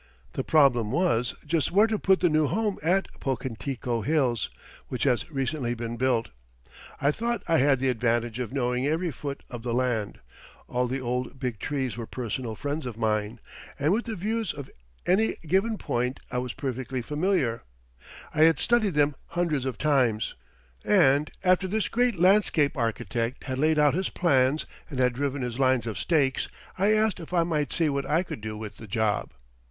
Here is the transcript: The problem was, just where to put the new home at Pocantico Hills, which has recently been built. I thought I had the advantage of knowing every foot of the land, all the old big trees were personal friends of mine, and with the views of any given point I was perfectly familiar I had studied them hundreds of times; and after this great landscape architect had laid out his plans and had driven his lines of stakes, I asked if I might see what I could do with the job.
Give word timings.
The 0.33 0.43
problem 0.43 0.91
was, 0.91 1.35
just 1.45 1.71
where 1.71 1.85
to 1.85 1.99
put 1.99 2.21
the 2.21 2.29
new 2.29 2.47
home 2.47 2.79
at 2.81 3.07
Pocantico 3.19 4.01
Hills, 4.03 4.49
which 4.87 5.03
has 5.03 5.29
recently 5.29 5.75
been 5.75 5.95
built. 5.95 6.29
I 6.99 7.11
thought 7.11 7.43
I 7.47 7.59
had 7.59 7.77
the 7.79 7.89
advantage 7.89 8.39
of 8.39 8.51
knowing 8.51 8.87
every 8.87 9.11
foot 9.11 9.43
of 9.51 9.61
the 9.61 9.75
land, 9.75 10.19
all 10.67 10.87
the 10.87 10.99
old 10.99 11.39
big 11.39 11.59
trees 11.59 11.97
were 11.97 12.07
personal 12.07 12.55
friends 12.55 12.87
of 12.87 12.97
mine, 12.97 13.39
and 13.77 13.93
with 13.93 14.05
the 14.05 14.15
views 14.15 14.53
of 14.53 14.71
any 15.05 15.35
given 15.45 15.77
point 15.77 16.19
I 16.31 16.39
was 16.39 16.53
perfectly 16.53 17.03
familiar 17.03 17.61
I 18.33 18.41
had 18.45 18.57
studied 18.57 18.95
them 18.95 19.13
hundreds 19.27 19.65
of 19.65 19.77
times; 19.77 20.33
and 20.83 21.29
after 21.43 21.67
this 21.67 21.89
great 21.89 22.17
landscape 22.19 22.75
architect 22.75 23.43
had 23.43 23.59
laid 23.59 23.77
out 23.77 23.93
his 23.93 24.09
plans 24.09 24.65
and 24.89 24.97
had 24.97 25.13
driven 25.13 25.43
his 25.43 25.59
lines 25.59 25.85
of 25.85 25.99
stakes, 25.99 26.47
I 26.75 26.91
asked 26.93 27.19
if 27.19 27.33
I 27.33 27.43
might 27.43 27.71
see 27.71 27.87
what 27.87 28.07
I 28.07 28.23
could 28.23 28.41
do 28.41 28.57
with 28.57 28.77
the 28.77 28.87
job. 28.87 29.33